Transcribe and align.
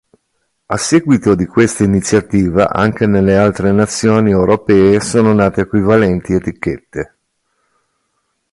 A 0.65 0.77
seguito 0.79 1.35
di 1.35 1.45
questa 1.45 1.83
iniziativa 1.83 2.69
anche 2.71 3.05
nelle 3.05 3.37
altre 3.37 3.71
nazioni 3.71 4.31
europee 4.31 4.99
sono 4.99 5.31
nate 5.31 5.61
equivalenti 5.61 6.33
etichette. 6.33 7.17